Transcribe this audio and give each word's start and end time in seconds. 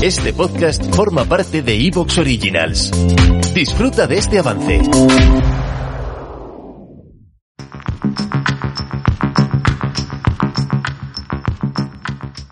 Este 0.00 0.32
podcast 0.32 0.94
forma 0.94 1.24
parte 1.24 1.60
de 1.60 1.74
Evox 1.74 2.18
Originals. 2.18 2.92
Disfruta 3.52 4.06
de 4.06 4.18
este 4.18 4.38
avance. 4.38 4.80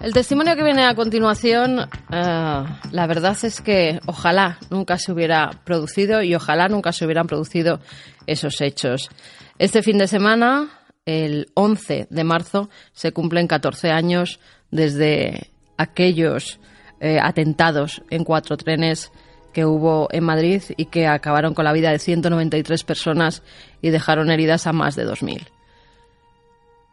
El 0.01 0.13
testimonio 0.13 0.57
que 0.57 0.65
viene 0.65 0.87
a 0.87 0.97
continuación, 0.97 1.79
eh, 1.79 1.87
la 2.11 3.07
verdad 3.07 3.37
es 3.41 3.61
que 3.61 4.01
ojalá 4.07 4.59
nunca 4.69 4.99
se 4.99 5.13
hubiera 5.13 5.51
producido 5.63 6.25
y 6.25 6.35
ojalá 6.35 6.67
nunca 6.67 6.91
se 6.91 7.05
hubieran 7.05 7.29
producido 7.29 7.79
esos 8.27 8.61
hechos. 8.61 9.09
Este 9.57 9.85
fin 9.85 9.99
de 9.99 10.09
semana, 10.09 10.81
el 11.05 11.47
11 11.55 12.09
de 12.11 12.25
marzo, 12.25 12.71
se 12.93 13.13
cumplen 13.13 13.47
14 13.47 13.93
años 13.93 14.41
desde 14.73 15.53
aquellos 15.77 16.59
eh, 17.01 17.19
atentados 17.21 18.03
en 18.11 18.25
cuatro 18.25 18.57
trenes 18.57 19.13
que 19.53 19.65
hubo 19.65 20.09
en 20.11 20.25
Madrid 20.25 20.63
y 20.77 20.87
que 20.87 21.07
acabaron 21.07 21.55
con 21.55 21.65
la 21.65 21.73
vida 21.73 21.91
de 21.91 21.99
193 21.99 22.85
personas 22.85 23.43
y 23.81 23.91
dejaron 23.91 24.31
heridas 24.31 24.67
a 24.67 24.73
más 24.73 24.97
de 24.97 25.07
2.000. 25.07 25.47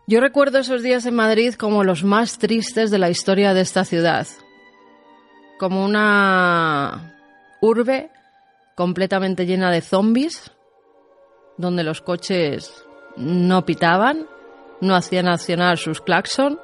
Yo 0.08 0.19
recuerdo 0.19 0.59
esos 0.59 0.81
días 0.81 1.05
en 1.05 1.16
Madrid 1.16 1.53
como 1.55 1.83
los 1.83 2.03
más 2.03 2.38
tristes 2.38 2.91
de 2.91 3.00
la 3.00 3.09
historia 3.09 3.53
de 3.53 3.61
esta 3.61 3.86
ciudad, 3.86 4.28
como 5.58 5.83
una 5.86 7.17
urbe 7.61 8.11
completamente 8.75 9.45
llena 9.45 9.72
de 9.72 9.81
zombies, 9.81 10.52
donde 11.58 11.83
los 11.83 12.02
coches 12.02 12.85
no 13.16 13.66
pitaban, 13.66 14.28
no 14.81 14.95
hacían 14.95 15.28
accionar 15.28 15.78
sus 15.78 16.02
claxon, 16.02 16.59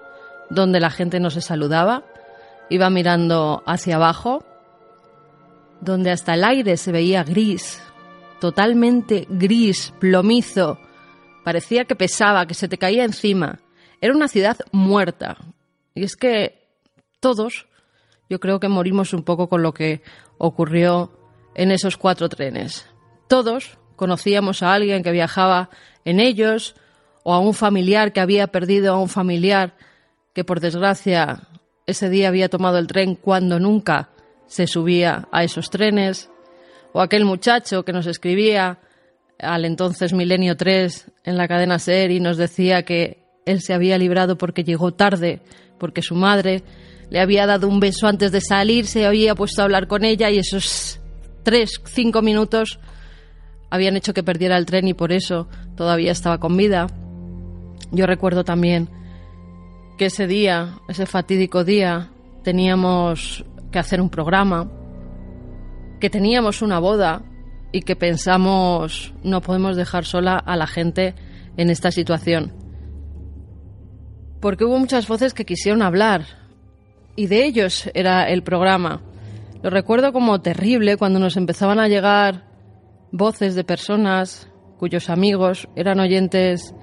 donde 0.50 0.80
la 0.80 0.90
gente 0.90 1.20
no 1.20 1.30
se 1.30 1.42
saludaba, 1.42 2.04
iba 2.70 2.90
mirando 2.90 3.64
hacia 3.66 3.96
abajo, 3.96 4.44
donde 5.82 6.12
hasta 6.12 6.34
el 6.34 6.44
aire 6.44 6.78
se 6.78 6.92
veía 6.92 7.24
gris, 7.24 7.82
totalmente 8.40 9.28
gris, 9.30 9.94
plomizo, 10.00 10.78
Parecía 11.44 11.86
que 11.86 11.96
pesaba, 11.96 12.46
que 12.46 12.54
se 12.54 12.68
te 12.68 12.78
caía 12.78 13.04
encima. 13.04 13.60
Era 14.02 14.14
una 14.14 14.28
ciudad 14.28 14.58
muerta. 14.72 15.38
Y 15.96 16.04
es 16.04 16.16
que 16.16 16.68
todos, 17.20 17.66
yo 18.30 18.40
creo 18.40 18.60
que 18.60 18.68
morimos 18.68 19.14
un 19.14 19.24
poco 19.24 19.50
con 19.50 19.64
lo 19.64 19.74
que 19.74 20.04
ocurrió 20.38 21.12
en 21.56 21.72
esos 21.72 21.98
cuatro 21.98 22.30
trenes. 22.30 22.86
Todos 23.28 23.80
conocíamos 23.96 24.62
a 24.62 24.74
alguien 24.74 25.02
que 25.02 25.12
viajaba 25.12 25.70
en 26.06 26.20
ellos 26.20 26.76
o 27.24 27.34
a 27.34 27.40
un 27.40 27.54
familiar 27.54 28.14
que 28.14 28.20
había 28.20 28.48
perdido 28.48 28.94
a 28.94 29.00
un 29.00 29.10
familiar 29.10 29.76
que 30.34 30.44
por 30.44 30.60
desgracia 30.60 31.48
ese 31.90 32.10
día 32.10 32.28
había 32.28 32.50
tomado 32.50 32.78
el 32.78 32.88
tren 32.88 33.16
cuando 33.16 33.60
nunca 33.60 34.10
se 34.48 34.68
subía 34.68 35.28
a 35.32 35.44
esos 35.44 35.70
trenes, 35.70 36.30
o 36.94 37.02
aquel 37.02 37.26
muchacho 37.26 37.84
que 37.84 37.94
nos 37.94 38.08
escribía 38.08 38.80
al 39.38 39.66
entonces 39.66 40.14
Milenio 40.14 40.58
3 40.58 41.12
en 41.24 41.38
la 41.38 41.48
cadena 41.48 41.80
SER 41.80 42.12
y 42.12 42.20
nos 42.20 42.38
decía 42.38 42.84
que 42.84 43.24
él 43.46 43.62
se 43.62 43.74
había 43.74 43.98
librado 43.98 44.38
porque 44.38 44.64
llegó 44.64 44.94
tarde, 44.94 45.42
porque 45.78 46.02
su 46.02 46.16
madre 46.16 46.64
le 47.10 47.20
había 47.20 47.46
dado 47.46 47.68
un 47.68 47.80
beso 47.80 48.08
antes 48.08 48.32
de 48.32 48.42
salir, 48.42 48.86
se 48.86 49.06
había 49.06 49.36
puesto 49.36 49.62
a 49.62 49.66
hablar 49.66 49.88
con 49.88 50.04
ella 50.04 50.30
y 50.30 50.40
esos 50.40 51.00
tres, 51.44 51.82
cinco 51.86 52.22
minutos 52.22 52.80
habían 53.70 53.96
hecho 53.98 54.14
que 54.14 54.24
perdiera 54.24 54.58
el 54.58 54.66
tren 54.66 54.88
y 54.88 54.94
por 54.94 55.12
eso 55.12 55.48
todavía 55.76 56.12
estaba 56.12 56.40
con 56.40 56.58
vida. 56.58 56.88
Yo 57.92 58.06
recuerdo 58.06 58.44
también 58.44 58.90
que 60.00 60.06
ese 60.06 60.28
día, 60.28 60.80
ese 60.88 61.06
fatídico 61.06 61.66
día, 61.66 62.10
teníamos 62.42 63.44
que 63.70 63.80
hacer 63.80 64.00
un 64.00 64.10
programa, 64.10 64.72
que 66.00 66.10
teníamos 66.10 66.62
una 66.62 66.80
boda 66.80 67.22
y 67.74 67.82
que 67.82 67.98
pensamos 67.98 69.14
no 69.24 69.42
podemos 69.42 69.76
dejar 69.76 70.06
sola 70.06 70.38
a 70.38 70.56
la 70.56 70.68
gente 70.68 71.16
en 71.58 71.70
esta 71.70 71.92
situación. 71.92 72.54
Porque 74.40 74.64
hubo 74.64 74.80
muchas 74.80 75.06
voces 75.06 75.34
que 75.34 75.46
quisieron 75.46 75.82
hablar 75.82 76.26
y 77.18 77.28
de 77.28 77.44
ellos 77.44 77.92
era 77.94 78.30
el 78.30 78.42
programa. 78.42 79.02
Lo 79.62 79.70
recuerdo 79.70 80.14
como 80.14 80.40
terrible 80.40 80.96
cuando 80.96 81.20
nos 81.20 81.36
empezaban 81.36 81.78
a 81.78 81.90
llegar 81.90 82.46
voces 83.12 83.54
de 83.54 83.66
personas 83.66 84.50
cuyos 84.78 85.10
amigos 85.10 85.68
eran 85.76 86.00
oyentes 86.00 86.74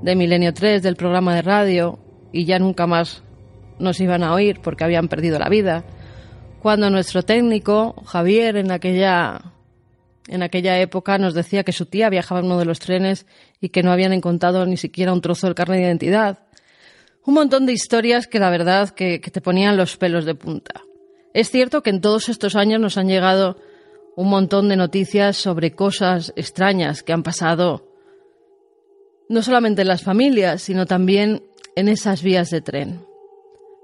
de 0.00 0.16
Milenio 0.16 0.54
3 0.54 0.82
del 0.82 0.96
programa 0.96 1.34
de 1.34 1.42
radio 1.42 2.01
y 2.32 2.44
ya 2.44 2.58
nunca 2.58 2.86
más 2.86 3.22
nos 3.78 4.00
iban 4.00 4.22
a 4.22 4.34
oír 4.34 4.60
porque 4.60 4.84
habían 4.84 5.08
perdido 5.08 5.38
la 5.38 5.48
vida. 5.48 5.84
Cuando 6.60 6.90
nuestro 6.90 7.22
técnico, 7.22 7.94
Javier, 8.06 8.56
en 8.56 8.70
aquella 8.70 9.52
en 10.28 10.42
aquella 10.42 10.78
época 10.78 11.18
nos 11.18 11.34
decía 11.34 11.64
que 11.64 11.72
su 11.72 11.86
tía 11.86 12.08
viajaba 12.08 12.40
en 12.40 12.46
uno 12.46 12.58
de 12.58 12.64
los 12.64 12.78
trenes 12.78 13.26
y 13.60 13.70
que 13.70 13.82
no 13.82 13.90
habían 13.90 14.12
encontrado 14.12 14.64
ni 14.66 14.76
siquiera 14.76 15.12
un 15.12 15.20
trozo 15.20 15.48
del 15.48 15.56
carnet 15.56 15.78
de 15.78 15.86
identidad. 15.86 16.38
Un 17.24 17.34
montón 17.34 17.66
de 17.66 17.72
historias 17.72 18.28
que 18.28 18.38
la 18.38 18.50
verdad 18.50 18.90
que, 18.90 19.20
que 19.20 19.30
te 19.30 19.40
ponían 19.40 19.76
los 19.76 19.96
pelos 19.96 20.24
de 20.24 20.34
punta. 20.34 20.82
Es 21.34 21.50
cierto 21.50 21.82
que 21.82 21.90
en 21.90 22.00
todos 22.00 22.28
estos 22.28 22.54
años 22.56 22.80
nos 22.80 22.96
han 22.98 23.08
llegado 23.08 23.56
un 24.16 24.28
montón 24.28 24.68
de 24.68 24.76
noticias 24.76 25.36
sobre 25.36 25.72
cosas 25.72 26.32
extrañas 26.36 27.02
que 27.02 27.12
han 27.12 27.22
pasado 27.22 27.88
no 29.28 29.42
solamente 29.42 29.82
en 29.82 29.88
las 29.88 30.02
familias, 30.02 30.62
sino 30.62 30.84
también 30.84 31.42
en 31.76 31.88
esas 31.88 32.22
vías 32.22 32.50
de 32.50 32.60
tren. 32.60 33.06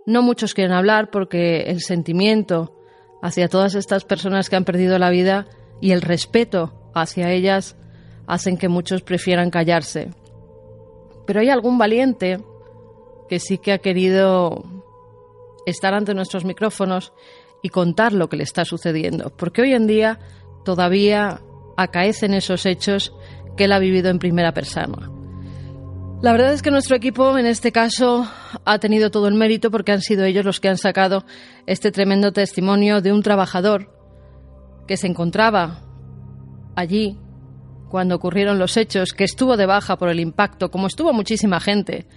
No 0.07 0.23
muchos 0.23 0.55
quieren 0.55 0.73
hablar 0.73 1.11
porque 1.11 1.63
el 1.63 1.81
sentimiento 1.81 2.75
hacia 3.23 3.49
todas 3.49 3.75
estas 3.75 4.05
personas 4.05 4.49
que 4.49 4.57
han 4.57 4.65
perdido 4.65 4.99
la 4.99 5.11
vida 5.11 5.47
y 5.81 5.93
el 5.93 6.03
respeto 6.03 6.91
hacia 6.95 7.31
ellas 7.31 7.77
hacen 8.27 8.57
que 8.57 8.69
muchos 8.69 9.03
prefieran 9.03 9.51
callarse. 9.51 10.11
Pero 11.27 11.41
hay 11.41 11.51
algún 11.51 11.79
valiente 11.79 12.39
que 13.29 13.39
sí 13.39 13.59
que 13.59 13.73
ha 13.73 13.79
querido 13.79 14.65
estar 15.67 15.95
ante 15.95 16.15
nuestros 16.15 16.45
micrófonos 16.45 17.13
y 17.63 17.69
contar 17.69 18.13
lo 18.13 18.29
que 18.29 18.37
le 18.37 18.45
está 18.45 18.65
sucediendo, 18.65 19.31
porque 19.37 19.63
hoy 19.63 19.75
en 19.75 19.87
día 19.87 20.19
todavía 20.65 21.43
acaecen 21.77 22.35
esos 22.35 22.67
hechos 22.67 23.15
que 23.57 23.65
él 23.65 23.73
ha 23.73 23.79
vivido 23.79 24.11
en 24.11 24.19
primera 24.19 24.53
persona. 24.53 25.18
La 26.21 26.33
verdad 26.33 26.53
es 26.53 26.63
que 26.63 26.73
nuestro 26.73 26.97
equipo 26.97 27.39
en 27.39 27.47
este 27.47 27.71
caso 27.71 28.29
ha 28.65 28.79
tenido 28.81 29.13
todo 29.13 29.29
el 29.29 29.35
mérito 29.35 29.71
porque 29.71 29.93
han 29.93 30.01
sido 30.01 30.25
ellos 30.25 30.45
los 30.45 30.59
que 30.59 30.69
han 30.69 30.77
sacado 30.77 31.25
este 31.67 31.93
tremendo 31.93 32.33
testimonio 32.33 33.01
de 33.01 33.13
un 33.13 33.23
trabajador 33.23 33.95
que 34.89 34.97
se 34.97 35.07
encontraba 35.07 35.85
allí 36.75 37.21
cuando 37.89 38.17
ocurrieron 38.17 38.59
los 38.59 38.77
hechos, 38.77 39.13
que 39.13 39.23
estuvo 39.23 39.57
de 39.57 39.67
baja 39.67 39.97
por 39.97 40.09
el 40.09 40.19
impacto, 40.19 40.73
como 40.73 40.89
estuvo 40.89 41.13
muchísima 41.13 41.61
gente, 41.61 42.09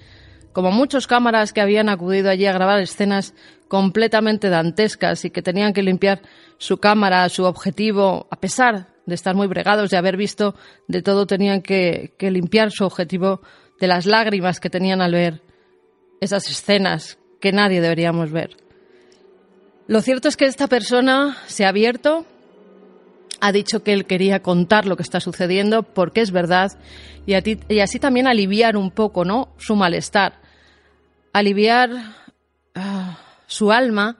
como 0.51 0.71
muchos 0.71 1.05
cámaras 1.05 1.53
que 1.53 1.61
habían 1.61 1.87
acudido 1.87 2.31
allí 2.31 2.47
a 2.47 2.53
grabar 2.53 2.79
escenas 2.79 3.35
completamente 3.67 4.49
dantescas 4.49 5.25
y 5.25 5.29
que 5.29 5.43
tenían 5.43 5.73
que 5.73 5.83
limpiar 5.83 6.23
su 6.57 6.79
cámara, 6.79 7.29
su 7.29 7.43
objetivo, 7.43 8.27
a 8.31 8.39
pesar 8.39 8.95
de 9.05 9.13
estar 9.13 9.35
muy 9.35 9.45
bregados, 9.45 9.91
de 9.91 9.97
haber 9.97 10.17
visto 10.17 10.55
de 10.87 11.03
todo, 11.03 11.27
tenían 11.27 11.61
que, 11.61 12.15
que 12.17 12.31
limpiar 12.31 12.71
su 12.71 12.83
objetivo 12.83 13.41
de 13.81 13.87
las 13.87 14.05
lágrimas 14.05 14.59
que 14.59 14.69
tenían 14.69 15.01
al 15.01 15.11
ver 15.11 15.41
esas 16.21 16.47
escenas 16.47 17.17
que 17.41 17.51
nadie 17.51 17.81
deberíamos 17.81 18.31
ver. 18.31 18.55
Lo 19.87 20.01
cierto 20.01 20.27
es 20.29 20.37
que 20.37 20.45
esta 20.45 20.67
persona 20.67 21.35
se 21.47 21.65
ha 21.65 21.69
abierto, 21.69 22.25
ha 23.41 23.51
dicho 23.51 23.83
que 23.83 23.91
él 23.91 24.05
quería 24.05 24.43
contar 24.43 24.85
lo 24.85 24.95
que 24.95 25.03
está 25.03 25.19
sucediendo 25.19 25.81
porque 25.81 26.21
es 26.21 26.31
verdad 26.31 26.71
y, 27.25 27.33
así 27.79 27.99
también 27.99 28.27
aliviar 28.27 28.77
un 28.77 28.91
poco 28.91 29.25
¿no? 29.25 29.49
su 29.57 29.75
malestar, 29.75 30.39
aliviar 31.33 31.89
ah, 32.75 33.17
su 33.47 33.71
alma 33.71 34.19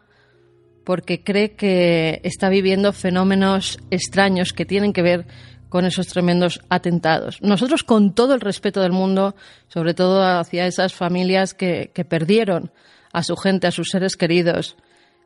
porque 0.84 1.24
cree 1.24 1.52
que 1.52 2.20
está 2.24 2.50
viviendo 2.50 2.94
fenómenos 2.94 3.78
extraños 3.92 4.54
que 4.54 4.66
tienen 4.66 4.92
que 4.92 5.04
ver 5.04 5.28
con 5.72 5.86
esos 5.86 6.08
tremendos 6.08 6.60
atentados. 6.68 7.42
Nosotros, 7.42 7.86
con 7.86 8.14
todo 8.14 8.34
el 8.34 8.42
respeto 8.42 8.82
del 8.82 8.92
mundo, 8.92 9.36
sobre 9.70 9.94
todo 9.94 10.22
hacia 10.22 10.68
esas 10.68 10.94
familias 10.94 11.54
que, 11.54 11.92
que 11.96 12.04
perdieron 12.04 12.72
a 13.14 13.24
su 13.24 13.38
gente, 13.38 13.68
a 13.68 13.72
sus 13.72 13.88
seres 13.88 14.18
queridos, 14.18 14.76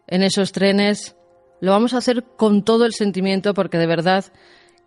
en 0.06 0.22
esos 0.22 0.52
trenes, 0.52 1.16
lo 1.62 1.72
vamos 1.72 1.96
a 1.96 1.98
hacer 1.98 2.24
con 2.38 2.64
todo 2.64 2.86
el 2.86 2.94
sentimiento 2.94 3.56
porque 3.56 3.80
de 3.80 3.88
verdad 3.88 4.26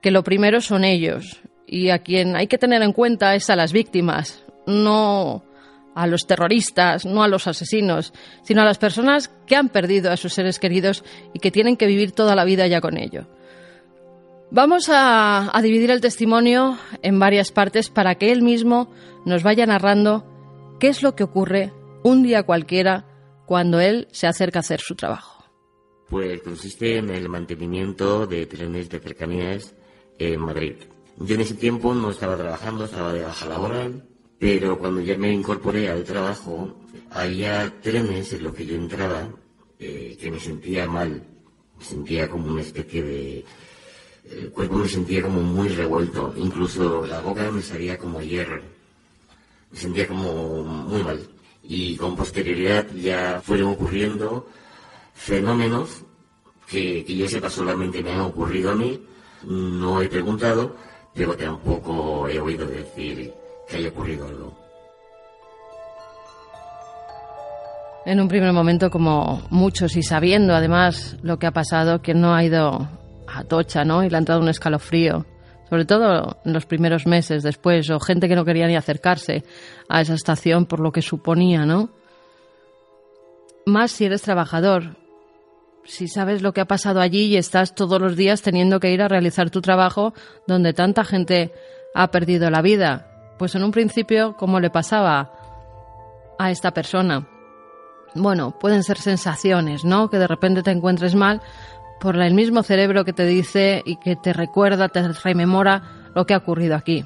que 0.00 0.12
lo 0.12 0.22
primero 0.22 0.60
son 0.60 0.84
ellos 0.84 1.40
y 1.66 1.90
a 1.90 1.98
quien 1.98 2.36
hay 2.36 2.46
que 2.46 2.58
tener 2.58 2.80
en 2.82 2.92
cuenta 2.92 3.34
es 3.34 3.50
a 3.50 3.56
las 3.56 3.72
víctimas, 3.72 4.44
no 4.64 5.42
a 5.96 6.06
los 6.06 6.24
terroristas, 6.24 7.04
no 7.04 7.24
a 7.24 7.28
los 7.28 7.48
asesinos, 7.48 8.12
sino 8.42 8.62
a 8.62 8.64
las 8.64 8.78
personas 8.78 9.32
que 9.44 9.56
han 9.56 9.70
perdido 9.70 10.12
a 10.12 10.16
sus 10.16 10.34
seres 10.34 10.60
queridos 10.60 11.02
y 11.34 11.40
que 11.40 11.50
tienen 11.50 11.76
que 11.76 11.88
vivir 11.88 12.12
toda 12.12 12.36
la 12.36 12.44
vida 12.44 12.68
ya 12.68 12.80
con 12.80 12.96
ello. 12.96 13.26
Vamos 14.50 14.88
a, 14.88 15.56
a 15.56 15.62
dividir 15.62 15.90
el 15.90 16.00
testimonio 16.00 16.78
en 17.02 17.18
varias 17.18 17.52
partes 17.52 17.90
para 17.90 18.14
que 18.14 18.32
él 18.32 18.42
mismo 18.42 18.90
nos 19.26 19.42
vaya 19.42 19.66
narrando 19.66 20.24
qué 20.80 20.88
es 20.88 21.02
lo 21.02 21.14
que 21.14 21.24
ocurre 21.24 21.72
un 22.02 22.22
día 22.22 22.44
cualquiera 22.44 23.06
cuando 23.46 23.80
él 23.80 24.08
se 24.10 24.26
acerca 24.26 24.58
a 24.58 24.60
hacer 24.60 24.80
su 24.80 24.94
trabajo. 24.94 25.44
Pues 26.08 26.40
consiste 26.42 26.96
en 26.96 27.10
el 27.10 27.28
mantenimiento 27.28 28.26
de 28.26 28.46
trenes 28.46 28.88
de 28.88 29.00
cercanías 29.00 29.74
en 30.18 30.40
Madrid. 30.40 30.76
Yo 31.18 31.34
en 31.34 31.42
ese 31.42 31.54
tiempo 31.54 31.94
no 31.94 32.10
estaba 32.10 32.36
trabajando, 32.36 32.84
estaba 32.84 33.12
de 33.12 33.22
baja 33.22 33.46
laboral, 33.46 34.04
pero 34.38 34.78
cuando 34.78 35.00
ya 35.00 35.18
me 35.18 35.32
incorporé 35.32 35.88
al 35.90 36.04
trabajo, 36.04 36.76
había 37.10 37.72
trenes 37.80 38.32
en 38.32 38.44
los 38.44 38.54
que 38.54 38.64
yo 38.64 38.76
entraba 38.76 39.28
eh, 39.78 40.16
que 40.18 40.30
me 40.30 40.40
sentía 40.40 40.86
mal, 40.86 41.22
me 41.76 41.84
sentía 41.84 42.28
como 42.28 42.52
una 42.52 42.62
especie 42.62 43.02
de... 43.02 43.44
El 44.30 44.50
cuerpo 44.50 44.76
me 44.76 44.88
sentía 44.88 45.22
como 45.22 45.40
muy 45.40 45.68
revuelto, 45.68 46.34
incluso 46.36 47.06
la 47.06 47.20
boca 47.20 47.50
me 47.50 47.62
salía 47.62 47.96
como 47.96 48.20
hierro, 48.20 48.62
me 49.70 49.78
sentía 49.78 50.06
como 50.06 50.64
muy 50.64 51.02
mal. 51.02 51.18
Y 51.62 51.96
con 51.96 52.16
posterioridad 52.16 52.86
ya 52.94 53.40
fueron 53.42 53.72
ocurriendo 53.72 54.46
fenómenos 55.14 56.02
que, 56.68 57.04
que 57.04 57.16
yo 57.16 57.28
sepa 57.28 57.48
solamente 57.48 58.02
me 58.02 58.12
han 58.12 58.20
ocurrido 58.20 58.72
a 58.72 58.74
mí, 58.74 59.00
no 59.44 60.02
he 60.02 60.08
preguntado, 60.08 60.76
pero 61.14 61.36
tampoco 61.36 62.28
he 62.28 62.38
oído 62.38 62.66
decir 62.66 63.32
que 63.68 63.76
haya 63.76 63.88
ocurrido 63.88 64.26
algo. 64.26 64.56
En 68.04 68.20
un 68.20 68.28
primer 68.28 68.52
momento, 68.52 68.90
como 68.90 69.42
muchos 69.50 69.96
y 69.96 70.02
sabiendo 70.02 70.54
además 70.54 71.16
lo 71.22 71.38
que 71.38 71.46
ha 71.46 71.52
pasado, 71.52 72.00
quien 72.00 72.20
no 72.20 72.34
ha 72.34 72.42
ido 72.42 72.88
a 73.38 73.44
Tocha, 73.44 73.84
¿no? 73.84 74.04
Y 74.04 74.10
le 74.10 74.16
ha 74.16 74.18
entrado 74.18 74.40
un 74.40 74.48
escalofrío, 74.48 75.26
sobre 75.68 75.84
todo 75.84 76.38
en 76.44 76.52
los 76.52 76.66
primeros 76.66 77.06
meses 77.06 77.42
después, 77.42 77.88
o 77.90 78.00
gente 78.00 78.28
que 78.28 78.36
no 78.36 78.44
quería 78.44 78.66
ni 78.66 78.76
acercarse 78.76 79.44
a 79.88 80.00
esa 80.00 80.14
estación 80.14 80.66
por 80.66 80.80
lo 80.80 80.92
que 80.92 81.02
suponía, 81.02 81.64
¿no? 81.64 81.90
Más 83.66 83.92
si 83.92 84.06
eres 84.06 84.22
trabajador, 84.22 84.96
si 85.84 86.08
sabes 86.08 86.42
lo 86.42 86.52
que 86.52 86.60
ha 86.60 86.66
pasado 86.66 87.00
allí 87.00 87.26
y 87.26 87.36
estás 87.36 87.74
todos 87.74 88.00
los 88.00 88.16
días 88.16 88.42
teniendo 88.42 88.80
que 88.80 88.92
ir 88.92 89.02
a 89.02 89.08
realizar 89.08 89.50
tu 89.50 89.60
trabajo 89.60 90.12
donde 90.46 90.72
tanta 90.72 91.04
gente 91.04 91.52
ha 91.94 92.10
perdido 92.10 92.50
la 92.50 92.62
vida. 92.62 93.34
Pues 93.38 93.54
en 93.54 93.64
un 93.64 93.70
principio, 93.70 94.36
¿cómo 94.36 94.60
le 94.60 94.70
pasaba 94.70 95.32
a 96.38 96.50
esta 96.50 96.72
persona? 96.72 97.26
Bueno, 98.14 98.58
pueden 98.58 98.82
ser 98.82 98.98
sensaciones, 98.98 99.84
¿no? 99.84 100.10
Que 100.10 100.18
de 100.18 100.26
repente 100.26 100.62
te 100.62 100.70
encuentres 100.70 101.14
mal 101.14 101.40
por 102.00 102.16
el 102.16 102.34
mismo 102.34 102.62
cerebro 102.62 103.04
que 103.04 103.12
te 103.12 103.26
dice 103.26 103.82
y 103.84 103.96
que 103.96 104.16
te 104.16 104.32
recuerda, 104.32 104.88
te 104.88 105.06
rememora 105.08 106.10
lo 106.14 106.26
que 106.26 106.34
ha 106.34 106.38
ocurrido 106.38 106.76
aquí. 106.76 107.04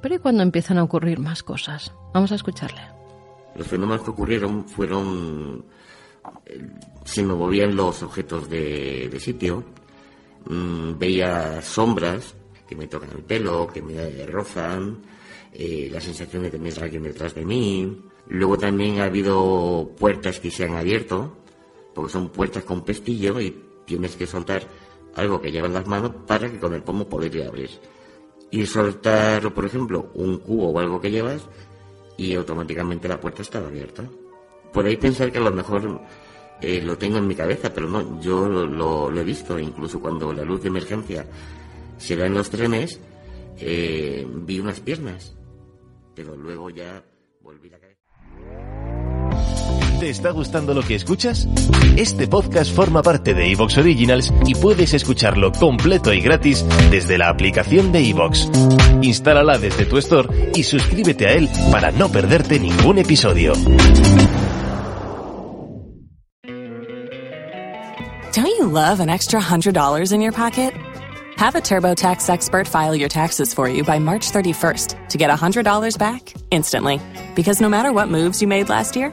Pero 0.00 0.16
¿y 0.16 0.18
cuando 0.18 0.42
empiezan 0.42 0.78
a 0.78 0.82
ocurrir 0.82 1.18
más 1.18 1.42
cosas? 1.42 1.92
Vamos 2.12 2.32
a 2.32 2.34
escucharle. 2.34 2.80
Los 3.54 3.66
fenómenos 3.66 4.02
que 4.02 4.10
ocurrieron 4.10 4.64
fueron 4.64 5.64
se 7.04 7.22
me 7.22 7.34
movían 7.34 7.74
los 7.74 8.02
objetos 8.02 8.48
de, 8.48 9.10
sitio, 9.18 9.64
mm, 10.46 10.98
veía 10.98 11.60
sombras 11.62 12.34
que 12.68 12.76
me 12.76 12.86
tocan 12.86 13.10
el 13.10 13.22
pelo, 13.22 13.66
que 13.66 13.82
me 13.82 14.26
rozan, 14.26 15.02
eh, 15.52 15.88
la 15.92 16.00
sensación 16.00 16.44
de 16.44 16.50
tener 16.50 16.78
a 16.78 16.84
alguien 16.84 17.02
detrás 17.02 17.34
de 17.34 17.44
mí. 17.44 18.00
Luego 18.28 18.56
también 18.56 19.00
ha 19.00 19.04
habido 19.04 19.90
puertas 19.98 20.40
que 20.40 20.50
se 20.50 20.64
han 20.64 20.76
abierto, 20.76 21.36
porque 21.94 22.12
son 22.12 22.30
puertas 22.30 22.64
con 22.64 22.84
pestillo 22.84 23.40
y 23.40 23.54
tienes 23.84 24.16
que 24.16 24.26
soltar 24.26 24.62
algo 25.14 25.40
que 25.40 25.52
lleva 25.52 25.66
en 25.66 25.74
las 25.74 25.86
manos 25.86 26.12
para 26.26 26.50
que 26.50 26.58
con 26.58 26.74
el 26.74 26.82
pomo 26.82 27.08
poder 27.08 27.46
abrir. 27.46 27.70
Y 28.50 28.66
soltar, 28.66 29.52
por 29.54 29.64
ejemplo, 29.64 30.10
un 30.14 30.38
cubo 30.38 30.68
o 30.68 30.78
algo 30.78 31.00
que 31.00 31.10
llevas 31.10 31.42
y 32.16 32.34
automáticamente 32.34 33.08
la 33.08 33.20
puerta 33.20 33.42
está 33.42 33.58
abierta 33.58 34.04
podéis 34.72 34.98
pensar 34.98 35.30
que 35.30 35.38
a 35.38 35.42
lo 35.42 35.52
mejor 35.52 36.00
eh, 36.60 36.80
lo 36.82 36.96
tengo 36.96 37.18
en 37.18 37.26
mi 37.26 37.34
cabeza, 37.34 37.72
pero 37.72 37.88
no, 37.88 38.20
yo 38.20 38.48
lo, 38.48 39.12
he 39.12 39.24
visto, 39.24 39.58
incluso 39.58 40.00
cuando 40.00 40.32
la 40.32 40.44
luz 40.44 40.62
de 40.62 40.68
emergencia 40.68 41.26
se 41.98 42.16
da 42.16 42.26
en 42.26 42.34
los 42.34 42.50
trenes, 42.50 43.00
eh, 43.58 44.26
vi 44.28 44.58
unas 44.58 44.80
piernas, 44.80 45.36
pero 46.14 46.36
luego 46.36 46.70
ya 46.70 47.04
volví 47.42 47.68
la 47.68 47.78
cabeza. 47.78 47.91
¿Te 50.12 50.16
está 50.16 50.30
gustando 50.30 50.74
lo 50.74 50.82
que 50.82 50.94
escuchas? 50.94 51.48
Este 51.96 52.28
podcast 52.28 52.70
forma 52.76 53.02
parte 53.02 53.32
de 53.32 53.50
Evox 53.50 53.78
Originals 53.78 54.30
y 54.44 54.54
puedes 54.54 54.92
escucharlo 54.92 55.52
completo 55.52 56.12
y 56.12 56.20
gratis 56.20 56.66
desde 56.90 57.16
la 57.16 57.30
aplicación 57.30 57.92
de 57.92 58.10
Evox. 58.10 58.46
Instálala 59.00 59.56
desde 59.56 59.86
tu 59.86 59.96
store 59.96 60.52
y 60.54 60.64
suscríbete 60.64 61.28
a 61.28 61.32
él 61.32 61.48
para 61.70 61.92
no 61.92 62.10
perderte 62.10 62.60
ningún 62.60 62.98
episodio. 62.98 63.54
love 68.60 69.00
an 69.00 69.08
extra 69.08 69.40
$100 69.40 70.12
in 70.12 70.20
your 70.20 70.32
pocket? 70.32 70.74
Have 71.36 71.56
a 71.56 71.60
TurboTax 71.60 72.28
expert 72.28 72.68
file 72.68 72.94
your 72.94 73.08
taxes 73.08 73.52
for 73.52 73.68
you 73.68 73.82
by 73.82 73.98
March 73.98 74.30
31st 74.30 75.08
to 75.08 75.18
get 75.18 75.30
$100 75.30 75.98
back 75.98 76.32
instantly. 76.50 77.00
Because 77.34 77.60
no 77.60 77.68
matter 77.68 77.90
what 77.92 78.08
moves 78.08 78.40
you 78.40 78.48
made 78.48 78.68
last 78.68 78.94
year, 78.94 79.12